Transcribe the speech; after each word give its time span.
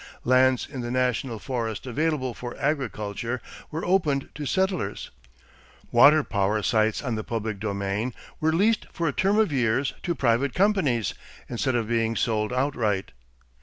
Lands 0.23 0.67
in 0.67 0.81
the 0.81 0.89
national 0.89 1.37
forest 1.37 1.85
available 1.85 2.33
for 2.33 2.57
agriculture 2.57 3.39
were 3.69 3.85
opened 3.85 4.29
to 4.33 4.47
settlers. 4.47 5.11
Water 5.91 6.23
power 6.23 6.63
sites 6.63 7.03
on 7.03 7.13
the 7.13 7.23
public 7.23 7.59
domain 7.59 8.15
were 8.39 8.51
leased 8.51 8.87
for 8.91 9.07
a 9.07 9.13
term 9.13 9.37
of 9.37 9.51
years 9.51 9.93
to 10.01 10.15
private 10.15 10.55
companies 10.55 11.13
instead 11.47 11.75
of 11.75 11.87
being 11.87 12.15
sold 12.15 12.51
outright. 12.51 13.11